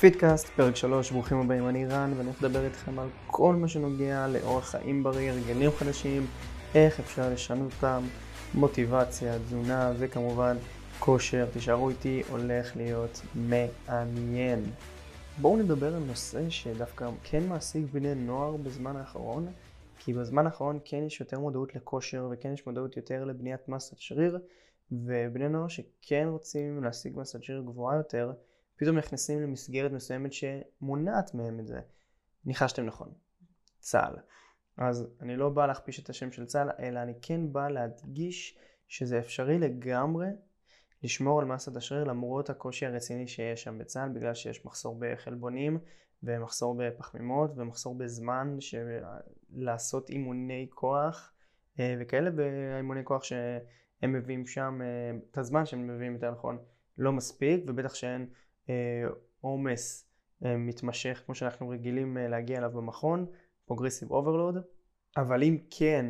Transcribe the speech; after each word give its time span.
Fitcast, 0.00 0.48
פרק 0.48 0.76
3, 0.76 1.12
ברוכים 1.12 1.40
הבאים, 1.40 1.68
אני 1.68 1.86
רן, 1.86 2.12
ואני 2.16 2.28
הולך 2.28 2.42
לדבר 2.42 2.64
איתכם 2.64 2.98
על 2.98 3.08
כל 3.26 3.54
מה 3.54 3.68
שנוגע 3.68 4.26
לאורח 4.28 4.70
חיים 4.70 5.02
בריא, 5.02 5.30
הרגלים 5.30 5.70
חדשים, 5.70 6.26
איך 6.74 7.00
אפשר 7.00 7.32
לשנות 7.32 7.72
אותם, 7.72 8.02
מוטיבציה, 8.54 9.38
תזונה, 9.38 9.92
וכמובן 9.98 10.56
כושר. 10.98 11.46
תישארו 11.52 11.88
איתי, 11.88 12.22
הולך 12.30 12.76
להיות 12.76 13.20
מעניין. 13.34 14.64
בואו 15.38 15.56
נדבר 15.56 15.94
על 15.94 16.02
נושא 16.02 16.50
שדווקא 16.50 17.08
כן 17.24 17.48
מעסיק 17.48 17.84
בני 17.92 18.14
נוער 18.14 18.56
בזמן 18.56 18.96
האחרון, 18.96 19.46
כי 19.98 20.12
בזמן 20.12 20.46
האחרון 20.46 20.78
כן 20.84 21.02
יש 21.06 21.20
יותר 21.20 21.38
מודעות 21.38 21.74
לכושר, 21.74 22.28
וכן 22.32 22.52
יש 22.52 22.66
מודעות 22.66 22.96
יותר 22.96 23.24
לבניית 23.24 23.68
מסת 23.68 23.98
שריר, 23.98 24.38
ובני 24.92 25.48
נוער 25.48 25.68
שכן 25.68 26.26
רוצים 26.30 26.84
להשיג 26.84 27.12
מסת 27.16 27.42
שריר 27.42 27.62
גבוהה 27.62 27.96
יותר, 27.96 28.32
פתאום 28.80 28.98
נכנסים 28.98 29.42
למסגרת 29.42 29.92
מסוימת 29.92 30.32
שמונעת 30.32 31.34
מהם 31.34 31.60
את 31.60 31.66
זה. 31.66 31.80
ניחשתם 32.44 32.86
נכון, 32.86 33.12
צה"ל. 33.78 34.16
אז 34.76 35.08
אני 35.20 35.36
לא 35.36 35.48
בא 35.48 35.66
להכפיש 35.66 36.00
את 36.00 36.10
השם 36.10 36.32
של 36.32 36.46
צה"ל, 36.46 36.70
אלא 36.78 37.02
אני 37.02 37.12
כן 37.22 37.52
בא 37.52 37.68
להדגיש 37.68 38.58
שזה 38.88 39.18
אפשרי 39.18 39.58
לגמרי 39.58 40.28
לשמור 41.02 41.40
על 41.40 41.46
מסת 41.46 41.76
השריר 41.76 42.04
למרות 42.04 42.50
הקושי 42.50 42.86
הרציני 42.86 43.28
שיש 43.28 43.62
שם 43.62 43.78
בצה"ל, 43.78 44.08
בגלל 44.08 44.34
שיש 44.34 44.64
מחסור 44.64 44.96
בחלבונים 44.98 45.78
ומחסור 46.22 46.76
בפחמימות 46.78 47.50
ומחסור 47.56 47.94
בזמן 47.98 48.56
של... 48.60 48.98
לעשות 49.50 50.10
אימוני 50.10 50.66
כוח 50.70 51.32
אה, 51.80 51.96
וכאלה, 52.00 52.30
והאימוני 52.36 53.04
כוח 53.04 53.22
שהם 53.24 54.12
מביאים 54.12 54.46
שם, 54.46 54.80
אה, 54.82 55.18
את 55.30 55.38
הזמן 55.38 55.66
שהם 55.66 55.86
מביאים 55.86 56.14
יותר 56.14 56.30
נכון, 56.30 56.58
לא 56.98 57.12
מספיק, 57.12 57.64
ובטח 57.66 57.94
שאין 57.94 58.26
עומס 59.40 60.10
אה, 60.44 60.56
מתמשך 60.56 61.22
כמו 61.26 61.34
שאנחנו 61.34 61.68
רגילים 61.68 62.18
אה, 62.18 62.28
להגיע 62.28 62.58
אליו 62.58 62.70
במכון, 62.70 63.26
progressive 63.64 64.10
overload, 64.10 64.56
אבל 65.16 65.42
אם 65.42 65.58
כן 65.70 66.06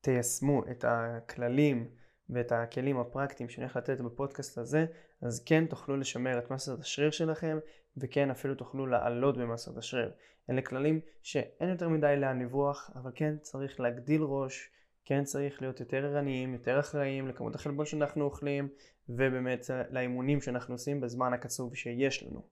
תיישמו 0.00 0.62
את 0.70 0.84
הכללים 0.88 1.88
ואת 2.30 2.52
הכלים 2.52 2.98
הפרקטיים 2.98 3.48
שאני 3.48 3.64
הולך 3.64 3.76
לתת 3.76 4.00
בפודקאסט 4.00 4.58
הזה, 4.58 4.86
אז 5.22 5.44
כן 5.44 5.66
תוכלו 5.66 5.96
לשמר 5.96 6.38
את 6.38 6.50
מסת 6.50 6.80
השריר 6.80 7.10
שלכם, 7.10 7.58
וכן 7.96 8.30
אפילו 8.30 8.54
תוכלו 8.54 8.86
לעלות 8.86 9.38
במסת 9.38 9.76
השריר. 9.76 10.12
אלה 10.50 10.62
כללים 10.62 11.00
שאין 11.22 11.68
יותר 11.68 11.88
מדי 11.88 12.14
לאן 12.18 12.42
לברוח, 12.42 12.90
אבל 12.94 13.10
כן 13.14 13.34
צריך 13.42 13.80
להגדיל 13.80 14.22
ראש, 14.22 14.70
כן 15.04 15.24
צריך 15.24 15.62
להיות 15.62 15.80
יותר 15.80 16.04
ערניים, 16.04 16.52
יותר 16.52 16.80
אחראיים 16.80 17.28
לכמות 17.28 17.54
החלבון 17.54 17.86
שאנחנו 17.86 18.24
אוכלים, 18.24 18.68
ובאמת 19.08 19.70
לאימונים 19.90 20.40
שאנחנו 20.40 20.74
עושים 20.74 21.00
בזמן 21.00 21.32
הקצוב 21.32 21.74
שיש 21.74 22.22
לנו. 22.22 22.42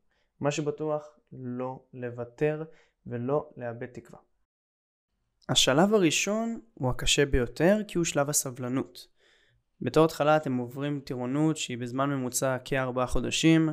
מה 0.40 0.50
שבטוח, 0.50 1.18
לא 1.32 1.80
לוותר 1.94 2.64
ולא 3.06 3.50
לאבד 3.56 3.86
תקווה. 3.86 4.18
השלב 5.48 5.94
הראשון 5.94 6.60
הוא 6.74 6.90
הקשה 6.90 7.26
ביותר 7.26 7.76
כי 7.88 7.98
הוא 7.98 8.04
שלב 8.04 8.28
הסבלנות. 8.28 9.06
בתור 9.80 10.04
התחלה 10.04 10.36
אתם 10.36 10.56
עוברים 10.56 11.00
טירונות 11.04 11.56
שהיא 11.56 11.78
בזמן 11.78 12.10
ממוצע 12.10 12.56
כארבעה 12.64 13.06
חודשים. 13.06 13.68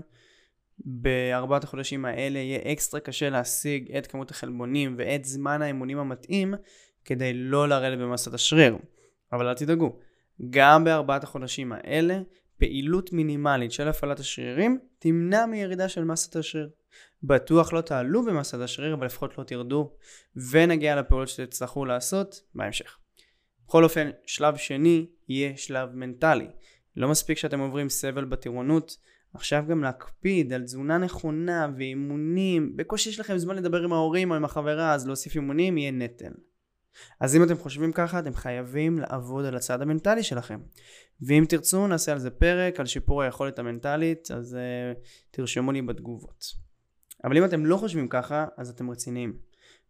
בארבעת 0.80 1.64
החודשים 1.64 2.06
האלה 2.06 2.40
יהיה 2.40 2.72
אקסטרה 2.72 3.00
קשה 3.00 3.30
להשיג 3.30 3.92
את 3.98 4.08
כמות 4.08 4.32
החלבונים 4.32 4.96
ואת 4.98 5.26
זמן 5.26 5.62
האימונים 5.62 5.98
המתאים 5.98 6.54
כדי 7.06 7.34
לא 7.34 7.70
לרדת 7.70 8.00
במסת 8.00 8.34
השריר. 8.34 8.78
אבל 9.34 9.48
אל 9.48 9.54
תדאגו, 9.54 10.00
גם 10.50 10.84
בארבעת 10.84 11.24
החודשים 11.24 11.72
האלה 11.72 12.20
פעילות 12.58 13.14
מינימלית 13.14 13.72
של 13.72 13.88
הפעלת 13.88 14.20
השרירים 14.20 14.80
תמנע 15.00 15.46
מירידה 15.46 15.90
של 15.90 16.04
מסת 16.04 16.36
השריר. 16.36 16.70
בטוח 17.24 17.74
לא 17.74 17.82
תעלו 17.82 18.26
במסת 18.26 18.60
השריר, 18.60 18.94
אבל 18.94 19.06
לפחות 19.06 19.38
לא 19.38 19.44
תרדו, 19.44 19.92
ונגיע 20.52 20.96
לפעולות 20.96 21.28
שתצטרכו 21.28 21.86
לעשות 21.86 22.42
בהמשך. 22.56 22.98
בכל 23.68 23.84
אופן, 23.84 24.10
שלב 24.26 24.56
שני 24.56 25.08
יהיה 25.30 25.58
שלב 25.58 25.90
מנטלי. 25.94 26.48
לא 26.96 27.08
מספיק 27.08 27.38
שאתם 27.38 27.60
עוברים 27.60 27.90
סבל 27.90 28.26
בטירונות, 28.26 28.98
עכשיו 29.34 29.64
גם 29.68 29.84
להקפיד 29.84 30.54
על 30.54 30.64
תזונה 30.64 30.98
נכונה 30.98 31.68
ואימונים. 31.78 32.78
בקושי 32.78 33.10
יש 33.10 33.20
לכם 33.20 33.38
זמן 33.38 33.56
לדבר 33.56 33.84
עם 33.84 33.94
ההורים 33.94 34.32
או 34.32 34.36
עם 34.36 34.46
החברה, 34.46 34.94
אז 34.94 35.08
להוסיף 35.08 35.36
אימונים 35.36 35.78
יהיה 35.78 35.92
נטל. 35.92 36.32
אז 37.20 37.36
אם 37.36 37.44
אתם 37.44 37.58
חושבים 37.58 37.92
ככה, 37.92 38.20
אתם 38.20 38.34
חייבים 38.34 39.00
לעבוד 39.00 39.46
על 39.46 39.56
הצד 39.56 39.82
המנטלי 39.82 40.24
שלכם. 40.24 40.60
ואם 41.22 41.46
תרצו, 41.50 41.88
נעשה 41.88 42.12
על 42.12 42.20
זה 42.20 42.30
פרק, 42.30 42.80
על 42.80 42.86
שיפור 42.86 43.22
היכולת 43.22 43.60
המנטלית, 43.60 44.32
אז 44.32 44.58
uh, 44.58 45.00
תרשמו 45.32 45.72
לי 45.72 45.82
בתגובות. 45.82 46.46
אבל 47.24 47.38
אם 47.38 47.46
אתם 47.46 47.66
לא 47.66 47.78
חושבים 47.78 48.08
ככה, 48.08 48.46
אז 48.58 48.70
אתם 48.70 48.92
רציניים. 48.92 49.38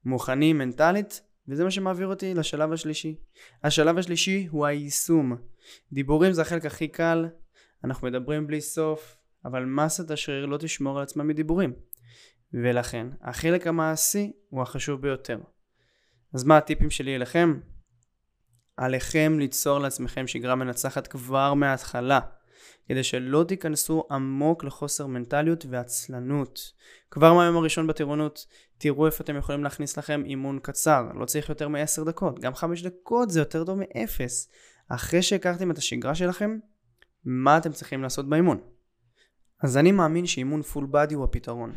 מוכנים 0.05 0.57
מנטלית, 0.57 1.21
וזה 1.47 1.63
מה 1.63 1.71
שמעביר 1.71 2.07
אותי 2.07 2.33
לשלב 2.33 2.71
השלישי. 2.71 3.15
השלב 3.63 3.97
השלישי 3.97 4.47
הוא 4.51 4.65
היישום. 4.65 5.35
דיבורים 5.93 6.33
זה 6.33 6.41
החלק 6.41 6.65
הכי 6.65 6.87
קל, 6.87 7.25
אנחנו 7.83 8.07
מדברים 8.07 8.47
בלי 8.47 8.61
סוף, 8.61 9.17
אבל 9.45 9.65
מסת 9.65 10.11
השריר 10.11 10.45
לא 10.45 10.57
תשמור 10.57 10.97
על 10.97 11.03
עצמה 11.03 11.23
מדיבורים. 11.23 11.73
ולכן, 12.53 13.07
החלק 13.21 13.67
המעשי 13.67 14.31
הוא 14.49 14.61
החשוב 14.61 15.01
ביותר. 15.01 15.39
אז 16.35 16.43
מה 16.43 16.57
הטיפים 16.57 16.89
שלי 16.89 17.15
אליכם? 17.15 17.59
עליכם 18.77 19.39
ליצור 19.39 19.79
לעצמכם 19.79 20.27
שגרה 20.27 20.55
מנצחת 20.55 21.07
כבר 21.07 21.53
מההתחלה, 21.53 22.19
כדי 22.87 23.03
שלא 23.03 23.45
תיכנסו 23.47 24.07
עמוק 24.11 24.63
לחוסר 24.63 25.07
מנטליות 25.07 25.65
ועצלנות. 25.69 26.59
כבר 27.11 27.33
מהיום 27.33 27.57
הראשון 27.57 27.87
בטירונות, 27.87 28.45
תראו 28.77 29.05
איפה 29.05 29.23
אתם 29.23 29.35
יכולים 29.35 29.63
להכניס 29.63 29.97
לכם 29.97 30.23
אימון 30.25 30.59
קצר, 30.59 31.03
לא 31.13 31.25
צריך 31.25 31.49
יותר 31.49 31.67
מ-10 31.67 32.05
דקות, 32.05 32.39
גם 32.39 32.55
5 32.55 32.83
דקות 32.83 33.29
זה 33.29 33.39
יותר 33.39 33.63
טוב 33.63 33.79
מ-0. 33.79 34.19
אחרי 34.89 35.21
שהכרתם 35.21 35.71
את 35.71 35.77
השגרה 35.77 36.15
שלכם, 36.15 36.57
מה 37.25 37.57
אתם 37.57 37.71
צריכים 37.71 38.01
לעשות 38.01 38.29
באימון? 38.29 38.59
אז 39.63 39.77
אני 39.77 39.91
מאמין 39.91 40.25
שאימון 40.25 40.61
פול 40.61 40.87
בדי 40.91 41.13
הוא 41.13 41.23
הפתרון. 41.23 41.75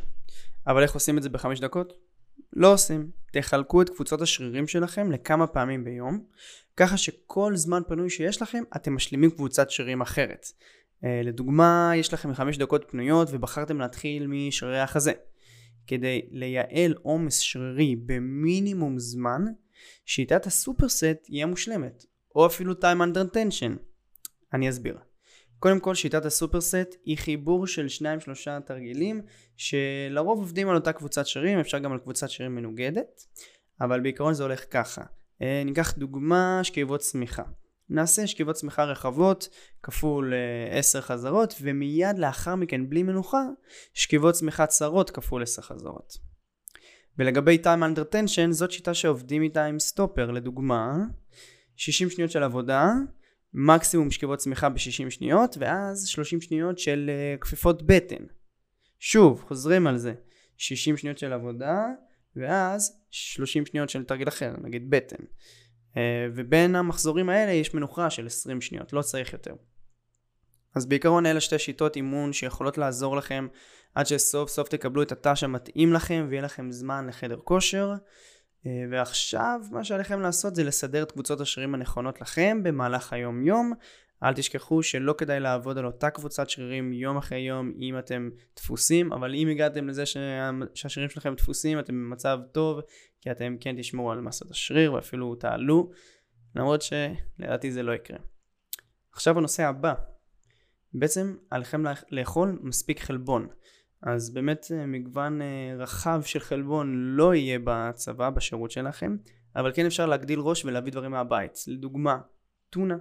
אבל 0.66 0.82
איך 0.82 0.94
עושים 0.94 1.18
את 1.18 1.22
זה 1.22 1.28
בחמש 1.28 1.60
דקות? 1.60 1.92
לא 2.52 2.72
עושים. 2.72 3.17
תחלקו 3.32 3.82
את 3.82 3.88
קבוצות 3.88 4.22
השרירים 4.22 4.66
שלכם 4.66 5.12
לכמה 5.12 5.46
פעמים 5.46 5.84
ביום, 5.84 6.24
ככה 6.76 6.96
שכל 6.96 7.56
זמן 7.56 7.82
פנוי 7.88 8.10
שיש 8.10 8.42
לכם 8.42 8.62
אתם 8.76 8.94
משלימים 8.94 9.30
קבוצת 9.30 9.70
שרירים 9.70 10.00
אחרת. 10.00 10.46
Uh, 10.46 11.06
לדוגמה, 11.24 11.92
יש 11.96 12.14
לכם 12.14 12.34
5 12.34 12.58
דקות 12.58 12.84
פנויות 12.88 13.28
ובחרתם 13.30 13.80
להתחיל 13.80 14.26
משרירי 14.26 14.80
החזה. 14.80 15.12
כדי 15.86 16.22
לייעל 16.30 16.94
עומס 17.02 17.38
שרירי 17.38 17.96
במינימום 17.96 18.98
זמן, 18.98 19.44
שיטת 20.06 20.46
הסופרסט 20.46 21.26
יהיה 21.28 21.46
מושלמת, 21.46 22.04
או 22.34 22.46
אפילו 22.46 22.72
time 22.72 23.00
under 23.00 23.34
tension. 23.34 23.78
אני 24.52 24.70
אסביר. 24.70 25.07
קודם 25.58 25.80
כל 25.80 25.94
שיטת 25.94 26.24
הסופרסט 26.24 26.96
היא 27.04 27.18
חיבור 27.18 27.66
של 27.66 27.88
שניים 27.88 28.20
שלושה 28.20 28.58
תרגילים 28.60 29.22
שלרוב 29.56 30.38
עובדים 30.38 30.68
על 30.68 30.74
אותה 30.74 30.92
קבוצת 30.92 31.26
שרירים, 31.26 31.58
אפשר 31.58 31.78
גם 31.78 31.92
על 31.92 31.98
קבוצת 31.98 32.30
שרירים 32.30 32.54
מנוגדת, 32.54 33.26
אבל 33.80 34.00
בעיקרון 34.00 34.34
זה 34.34 34.42
הולך 34.42 34.64
ככה. 34.70 35.02
אה, 35.42 35.62
ניקח 35.64 35.94
דוגמה 35.98 36.60
שכיבות 36.62 37.00
צמיחה. 37.00 37.42
נעשה 37.90 38.26
שכיבות 38.26 38.54
צמיחה 38.56 38.84
רחבות 38.84 39.48
כפול 39.82 40.32
10 40.70 40.98
אה, 40.98 41.02
חזרות 41.02 41.54
ומיד 41.62 42.18
לאחר 42.18 42.54
מכן 42.54 42.88
בלי 42.88 43.02
מנוחה 43.02 43.42
שכיבות 43.94 44.34
צמיחה 44.34 44.66
צרות 44.66 45.10
כפול 45.10 45.42
10 45.42 45.62
חזרות. 45.62 46.18
ולגבי 47.18 47.58
time 47.64 47.82
under 47.82 48.14
tension 48.14 48.50
זאת 48.50 48.70
שיטה 48.70 48.94
שעובדים 48.94 49.42
איתה 49.42 49.64
עם 49.64 49.78
סטופר 49.78 50.30
לדוגמה 50.30 50.96
60 51.76 52.10
שניות 52.10 52.30
של 52.30 52.42
עבודה 52.42 52.92
מקסימום 53.54 54.10
שכיבות 54.10 54.38
צמיחה 54.38 54.68
ב-60 54.68 55.10
שניות 55.10 55.56
ואז 55.60 56.06
30 56.06 56.40
שניות 56.40 56.78
של 56.78 57.10
uh, 57.10 57.40
כפיפות 57.40 57.82
בטן. 57.82 58.24
שוב, 58.98 59.44
חוזרים 59.48 59.86
על 59.86 59.98
זה. 59.98 60.14
60 60.56 60.96
שניות 60.96 61.18
של 61.18 61.32
עבודה 61.32 61.86
ואז 62.36 63.02
30 63.10 63.66
שניות 63.66 63.90
של 63.90 64.04
תרגיל 64.04 64.28
אחר, 64.28 64.54
נגיד 64.62 64.90
בטן. 64.90 65.24
Uh, 65.94 65.98
ובין 66.34 66.76
המחזורים 66.76 67.28
האלה 67.28 67.52
יש 67.52 67.74
מנוחה 67.74 68.10
של 68.10 68.26
20 68.26 68.60
שניות, 68.60 68.92
לא 68.92 69.02
צריך 69.02 69.32
יותר. 69.32 69.54
אז 70.74 70.86
בעיקרון 70.86 71.26
אלה 71.26 71.40
שתי 71.40 71.58
שיטות 71.58 71.96
אימון 71.96 72.32
שיכולות 72.32 72.78
לעזור 72.78 73.16
לכם 73.16 73.46
עד 73.94 74.06
שסוף 74.06 74.50
סוף 74.50 74.68
תקבלו 74.68 75.02
את 75.02 75.12
התא 75.12 75.34
שמתאים 75.34 75.92
לכם 75.92 76.26
ויהיה 76.28 76.42
לכם 76.42 76.70
זמן 76.70 77.06
לחדר 77.06 77.38
כושר. 77.44 77.94
אה, 78.66 78.84
ועכשיו 78.90 79.60
מה 79.70 79.84
שעליכם 79.84 80.20
לעשות 80.20 80.54
זה 80.54 80.64
לסדר 80.64 81.02
את 81.02 81.12
קבוצות 81.12 81.40
השרירים 81.40 81.74
הנכונות 81.74 82.20
לכם 82.20 82.62
במהלך 82.62 83.12
היום 83.12 83.42
יום. 83.42 83.72
אל 84.22 84.34
תשכחו 84.34 84.82
שלא 84.82 85.14
כדאי 85.18 85.40
לעבוד 85.40 85.78
על 85.78 85.86
אותה 85.86 86.10
קבוצת 86.10 86.50
שרירים 86.50 86.92
יום 86.92 87.16
אחרי 87.16 87.38
יום 87.38 87.72
אם 87.80 87.98
אתם 87.98 88.30
דפוסים, 88.56 89.12
אבל 89.12 89.34
אם 89.34 89.48
הגעתם 89.48 89.88
לזה 89.88 90.06
שהשרירים 90.74 91.10
שלכם 91.10 91.34
דפוסים 91.34 91.78
אתם 91.78 91.94
במצב 91.94 92.38
טוב 92.52 92.80
כי 93.20 93.30
אתם 93.30 93.56
כן 93.60 93.76
תשמרו 93.78 94.12
על 94.12 94.20
מסת 94.20 94.50
השריר 94.50 94.92
ואפילו 94.92 95.34
תעלו, 95.34 95.90
למרות 96.56 96.82
שלדעתי 96.82 97.72
זה 97.72 97.82
לא 97.82 97.92
יקרה. 97.92 98.18
עכשיו 99.12 99.38
הנושא 99.38 99.62
הבא, 99.62 99.94
בעצם 100.94 101.36
עליכם 101.50 101.82
לאכול 102.10 102.58
מספיק 102.62 103.00
חלבון. 103.00 103.48
אז 104.02 104.30
באמת 104.30 104.66
אה, 104.74 104.86
מגוון 104.86 105.42
אה, 105.42 105.74
רחב 105.78 106.22
של 106.24 106.40
חלבון 106.40 106.92
לא 106.94 107.34
יהיה 107.34 107.58
בצבא, 107.64 108.30
בשירות 108.30 108.70
שלכם, 108.70 109.16
אבל 109.56 109.72
כן 109.74 109.86
אפשר 109.86 110.06
להגדיל 110.06 110.40
ראש 110.40 110.64
ולהביא 110.64 110.92
דברים 110.92 111.10
מהבית. 111.10 111.64
לדוגמה, 111.66 112.18
טונה. 112.70 112.96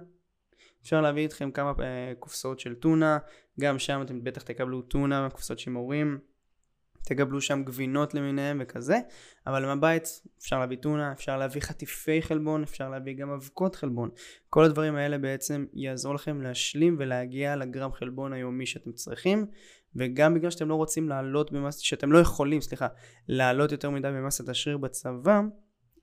אפשר 0.82 1.00
להביא 1.00 1.22
איתכם 1.22 1.50
כמה 1.50 1.72
אה, 1.80 2.12
קופסאות 2.18 2.60
של 2.60 2.74
טונה, 2.74 3.18
גם 3.60 3.78
שם 3.78 4.02
אתם 4.02 4.24
בטח 4.24 4.42
תקבלו 4.42 4.82
טונה, 4.82 5.28
קופסאות 5.30 5.58
שימורים, 5.58 6.18
תקבלו 7.08 7.40
שם 7.40 7.62
גבינות 7.64 8.14
למיניהם 8.14 8.58
וכזה, 8.62 8.98
אבל 9.46 9.66
מהבית 9.66 10.22
אפשר 10.38 10.58
להביא 10.58 10.76
טונה, 10.76 11.12
אפשר 11.12 11.38
להביא 11.38 11.60
חטיפי 11.60 12.22
חלבון, 12.22 12.62
אפשר 12.62 12.88
להביא 12.90 13.14
גם 13.16 13.30
אבקות 13.30 13.74
חלבון. 13.74 14.10
כל 14.50 14.64
הדברים 14.64 14.96
האלה 14.96 15.18
בעצם 15.18 15.66
יעזור 15.72 16.14
לכם 16.14 16.42
להשלים 16.42 16.96
ולהגיע 16.98 17.56
לגרם 17.56 17.92
חלבון 17.92 18.32
היומי 18.32 18.66
שאתם 18.66 18.92
צריכים, 18.92 19.46
וגם 19.96 20.34
בגלל 20.34 20.50
שאתם 20.50 20.68
לא 20.68 20.74
רוצים 20.74 21.08
לעלות 21.08 21.52
במס... 21.52 21.78
שאתם 21.78 22.12
לא 22.12 22.18
יכולים, 22.18 22.60
סליחה, 22.60 22.86
לעלות 23.28 23.72
יותר 23.72 23.90
מדי 23.90 24.08
במסת 24.08 24.48
השריר 24.48 24.78
בצבא, 24.78 25.40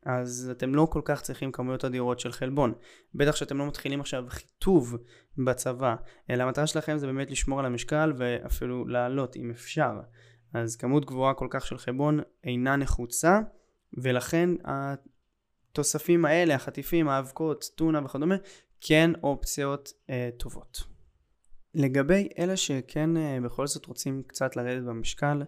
אז 0.05 0.51
אתם 0.57 0.75
לא 0.75 0.87
כל 0.91 1.01
כך 1.05 1.21
צריכים 1.21 1.51
כמויות 1.51 1.85
אדירות 1.85 2.19
של 2.19 2.31
חלבון. 2.31 2.73
בטח 3.15 3.35
שאתם 3.35 3.57
לא 3.57 3.67
מתחילים 3.67 3.99
עכשיו 3.99 4.25
חיטוב 4.29 4.97
בצבא, 5.37 5.95
אלא 6.29 6.43
המטרה 6.43 6.67
שלכם 6.67 6.97
זה 6.97 7.07
באמת 7.07 7.31
לשמור 7.31 7.59
על 7.59 7.65
המשקל 7.65 8.13
ואפילו 8.17 8.87
לעלות 8.87 9.35
אם 9.35 9.49
אפשר. 9.49 9.99
אז 10.53 10.75
כמות 10.75 11.05
גבוהה 11.05 11.33
כל 11.33 11.47
כך 11.49 11.65
של 11.65 11.77
חלבון 11.77 12.19
אינה 12.43 12.75
נחוצה, 12.75 13.39
ולכן 13.97 14.49
התוספים 15.71 16.25
האלה, 16.25 16.55
החטיפים, 16.55 17.09
האבקות, 17.09 17.65
טונה 17.75 18.05
וכדומה, 18.05 18.35
כן 18.81 19.11
אופציות 19.23 19.89
אה, 20.09 20.29
טובות. 20.37 20.94
לגבי 21.75 22.29
אלה 22.39 22.57
שכן 22.57 23.17
אה, 23.17 23.37
בכל 23.43 23.67
זאת 23.67 23.85
רוצים 23.85 24.23
קצת 24.27 24.55
לרדת 24.55 24.83
במשקל, 24.83 25.43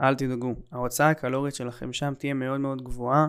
אל 0.00 0.14
תדאגו, 0.14 0.54
ההוצאה 0.72 1.10
הקלורית 1.10 1.54
שלכם 1.54 1.92
שם 1.92 2.14
תהיה 2.18 2.34
מאוד 2.34 2.60
מאוד 2.60 2.82
גבוהה, 2.82 3.28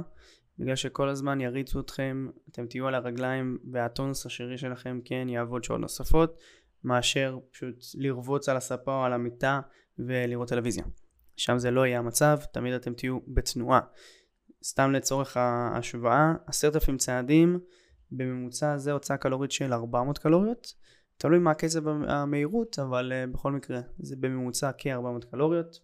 בגלל 0.60 0.76
שכל 0.76 1.10
הזמן 1.10 1.42
יריצו 1.42 1.80
אתכם, 1.80 2.28
אתם 2.52 2.68
תהיו 2.68 2.88
על 2.88 2.96
הרגליים 2.96 3.58
והטונוס 3.72 4.26
השרירי 4.26 4.58
שלכם 4.58 5.00
כן 5.06 5.30
יעבוד 5.30 5.64
שעות 5.64 5.80
נוספות, 5.80 6.40
מאשר 6.84 7.40
פשוט 7.52 7.76
לרבוץ 7.96 8.50
על 8.50 8.58
הספה 8.58 8.96
או 8.96 9.04
על 9.04 9.14
המיטה 9.14 9.62
ולראות 10.00 10.48
טלוויזיה. 10.48 10.84
שם 11.38 11.58
זה 11.58 11.72
לא 11.72 11.86
יהיה 11.86 12.00
המצב, 12.00 12.40
תמיד 12.54 12.74
אתם 12.74 12.94
תהיו 12.94 13.20
בתנועה. 13.28 13.80
סתם 14.64 14.92
לצורך 14.92 15.38
ההשוואה, 15.38 16.34
עשרת 16.48 16.76
אלפים 16.76 16.98
צעדים, 16.98 17.60
בממוצע 18.12 18.78
זה 18.78 18.92
הוצאה 18.92 19.18
קלורית 19.18 19.52
של 19.52 19.74
400 19.74 20.18
קלוריות, 20.18 20.74
תלוי 21.22 21.40
מה 21.40 21.54
קצב 21.54 21.88
המהירות, 21.88 22.80
אבל 22.80 23.12
uh, 23.12 23.34
בכל 23.34 23.52
מקרה 23.52 23.82
זה 24.00 24.16
בממוצע 24.20 24.72
כ-400 24.78 25.32
קלוריות. 25.32 25.80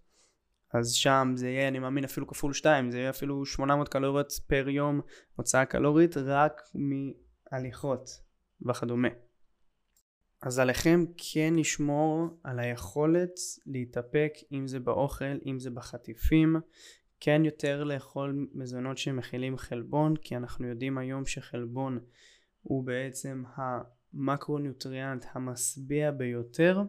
אז 0.74 0.92
שם 0.92 1.34
זה 1.36 1.50
יהיה, 1.50 1.68
אני 1.68 1.80
מאמין, 1.80 2.04
אפילו 2.04 2.28
כפול 2.28 2.54
2, 2.54 2.92
זה 2.92 2.98
יהיה 2.98 3.10
אפילו 3.10 3.46
800 3.46 3.90
קלוריות 3.90 4.32
פר 4.48 4.70
יום 4.70 5.02
הוצאה 5.36 5.66
קלורית 5.66 6.18
רק 6.18 6.62
מהליכות 6.76 8.10
וכדומה. 8.68 9.08
אז 10.42 10.60
עליכם 10.60 11.06
כן 11.18 11.54
לשמור 11.58 12.28
על 12.44 12.60
היכולת 12.60 13.40
להתאפק 13.66 14.34
אם 14.52 14.68
זה 14.68 14.80
באוכל, 14.80 15.38
אם 15.46 15.60
זה 15.60 15.70
בחטיפים, 15.70 16.56
כן 17.20 17.46
יותר 17.46 17.84
לאכול 17.84 18.48
מזונות 18.54 18.98
שמכילים 18.98 19.58
חלבון, 19.58 20.16
כי 20.16 20.38
אנחנו 20.38 20.68
יודעים 20.68 20.98
היום 20.98 21.26
שחלבון 21.26 22.00
הוא 22.62 22.86
בעצם 22.86 23.44
ה 24.14 24.22
macronutrient 24.22 25.26
המשביע 25.32 26.12
ביותר, 26.12 26.82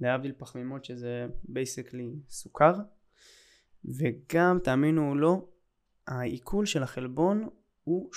להבדיל 0.00 0.32
פחמימות 0.38 0.84
שזה 0.84 1.26
basically 1.44 2.14
סוכר, 2.28 2.74
וגם 3.84 4.58
תאמינו 4.64 5.10
או 5.10 5.14
לא, 5.14 5.48
העיכול 6.06 6.66
של 6.66 6.82
החלבון 6.82 7.48
הוא 7.84 8.10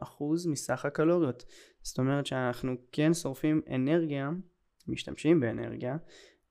30% 0.00 0.48
מסך 0.48 0.84
הקלוריות. 0.84 1.44
זאת 1.82 1.98
אומרת 1.98 2.26
שאנחנו 2.26 2.76
כן 2.92 3.14
שורפים 3.14 3.60
אנרגיה, 3.74 4.30
משתמשים 4.86 5.40
באנרגיה, 5.40 5.96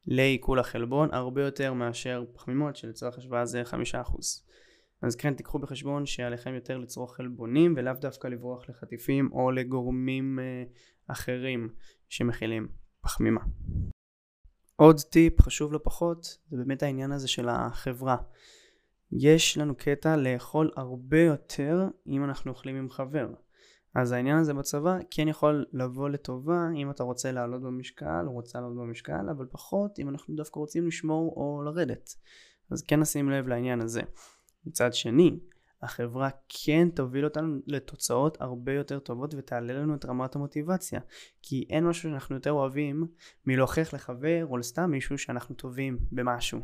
לעיכול 0.07 0.59
החלבון 0.59 1.09
הרבה 1.13 1.43
יותר 1.43 1.73
מאשר 1.73 2.25
פחמימות 2.33 2.75
שלצורך 2.75 3.17
השוואה 3.17 3.45
זה 3.45 3.63
5%. 3.63 3.75
אז 5.01 5.15
כן 5.15 5.33
תיקחו 5.33 5.59
בחשבון 5.59 6.05
שעליכם 6.05 6.53
יותר 6.53 6.77
לצרוך 6.77 7.15
חלבונים 7.15 7.73
ולאו 7.77 7.93
דווקא 7.93 8.27
לברוח 8.27 8.69
לחטיפים 8.69 9.29
או 9.31 9.51
לגורמים 9.51 10.39
uh, 10.39 11.11
אחרים 11.11 11.69
שמכילים 12.09 12.67
פחמימה. 13.01 13.41
עוד 14.75 14.99
טיפ 14.99 15.41
חשוב 15.41 15.73
לא 15.73 15.79
פחות 15.83 16.37
זה 16.49 16.57
באמת 16.57 16.83
העניין 16.83 17.11
הזה 17.11 17.27
של 17.27 17.49
החברה. 17.49 18.17
יש 19.11 19.57
לנו 19.57 19.75
קטע 19.75 20.15
לאכול 20.15 20.71
הרבה 20.75 21.21
יותר 21.21 21.87
אם 22.07 22.23
אנחנו 22.23 22.51
אוכלים 22.51 22.75
עם 22.75 22.89
חבר. 22.89 23.27
אז 23.95 24.11
העניין 24.11 24.37
הזה 24.37 24.53
בצבא 24.53 24.97
כן 25.11 25.27
יכול 25.27 25.65
לבוא 25.73 26.09
לטובה 26.09 26.67
אם 26.75 26.91
אתה 26.91 27.03
רוצה 27.03 27.31
לעלות 27.31 27.61
במשקל 27.61 28.25
או 28.27 28.31
רוצה 28.31 28.59
לעלות 28.61 28.77
במשקל, 28.77 29.29
אבל 29.31 29.45
פחות 29.51 29.99
אם 29.99 30.09
אנחנו 30.09 30.35
דווקא 30.35 30.59
רוצים 30.59 30.87
לשמור 30.87 31.33
או 31.35 31.61
לרדת. 31.65 32.15
אז 32.71 32.81
כן 32.81 32.99
נשים 32.99 33.29
לב 33.29 33.47
לעניין 33.47 33.81
הזה. 33.81 34.01
מצד 34.65 34.93
שני, 34.93 35.39
החברה 35.81 36.29
כן 36.49 36.89
תוביל 36.89 37.25
אותנו 37.25 37.59
לתוצאות 37.67 38.41
הרבה 38.41 38.73
יותר 38.73 38.99
טובות 38.99 39.33
ותעלה 39.37 39.73
לנו 39.73 39.95
את 39.95 40.05
רמת 40.05 40.35
המוטיבציה. 40.35 40.99
כי 41.41 41.65
אין 41.69 41.87
משהו 41.87 42.09
שאנחנו 42.09 42.35
יותר 42.35 42.51
אוהבים 42.51 43.07
מלהוכיח 43.45 43.93
לחבר 43.93 44.45
או 44.49 44.57
לסתם 44.57 44.91
מישהו 44.91 45.17
שאנחנו 45.17 45.55
טובים 45.55 45.97
במשהו. 46.11 46.59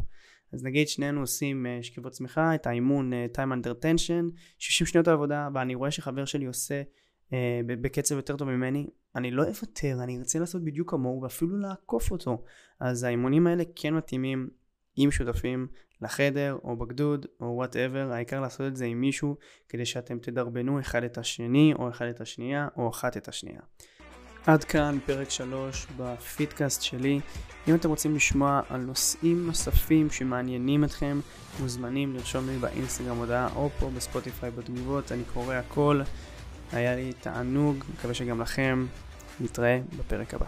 אז 0.53 0.63
נגיד 0.63 0.87
שנינו 0.87 1.19
עושים 1.21 1.65
uh, 1.65 1.83
שכיבות 1.83 2.11
צמיחה, 2.11 2.55
את 2.55 2.67
האימון 2.67 3.13
uh, 3.13 3.37
time 3.37 3.51
under 3.51 3.83
tension, 3.83 4.37
60 4.59 4.87
שניות 4.87 5.07
העבודה, 5.07 5.49
ואני 5.53 5.75
רואה 5.75 5.91
שחבר 5.91 6.25
שלי 6.25 6.45
עושה 6.45 6.81
uh, 7.29 7.33
בקצב 7.67 8.15
יותר 8.15 8.37
טוב 8.37 8.49
ממני, 8.49 8.87
אני 9.15 9.31
לא 9.31 9.43
אוותר, 9.43 10.03
אני 10.03 10.17
ארצה 10.17 10.39
לעשות 10.39 10.63
בדיוק 10.63 10.91
כמוהו 10.91 11.21
ואפילו 11.21 11.57
לעקוף 11.57 12.11
אותו. 12.11 12.43
אז 12.79 13.03
האימונים 13.03 13.47
האלה 13.47 13.63
כן 13.75 13.93
מתאימים 13.93 14.49
עם 14.95 15.11
שותפים 15.11 15.67
לחדר 16.01 16.57
או 16.63 16.75
בגדוד 16.75 17.25
או 17.41 17.45
whatever, 17.45 18.11
העיקר 18.11 18.39
לעשות 18.39 18.67
את 18.67 18.75
זה 18.75 18.85
עם 18.85 19.01
מישהו 19.01 19.35
כדי 19.69 19.85
שאתם 19.85 20.19
תדרבנו 20.19 20.79
אחד 20.79 21.03
את 21.03 21.17
השני 21.17 21.73
או 21.79 21.89
אחד 21.89 22.05
את 22.05 22.21
השנייה 22.21 22.67
או 22.77 22.89
אחת 22.89 23.17
את 23.17 23.27
השנייה. 23.27 23.59
עד 24.45 24.63
כאן 24.63 24.97
פרק 25.05 25.29
3 25.29 25.87
ב 25.97 26.08
Fitcast 26.08 26.81
שלי. 26.81 27.19
אם 27.67 27.75
אתם 27.75 27.89
רוצים 27.89 28.15
לשמוע 28.15 28.61
על 28.69 28.81
נושאים 28.81 29.45
נוספים 29.45 30.09
שמעניינים 30.09 30.83
אתכם, 30.83 31.19
מוזמנים 31.59 32.13
לרשום 32.13 32.49
לי 32.49 32.57
באינסטגרם 32.57 33.17
הודעה 33.17 33.49
או 33.55 33.69
פה 33.79 33.89
בספוטיפיי 33.95 34.51
בתגובות, 34.51 35.11
אני 35.11 35.23
קורא 35.33 35.55
הכל. 35.55 36.01
היה 36.71 36.95
לי 36.95 37.13
תענוג, 37.13 37.83
מקווה 37.93 38.13
שגם 38.13 38.41
לכם. 38.41 38.85
נתראה 39.39 39.79
בפרק 39.97 40.33
הבא. 40.33 40.45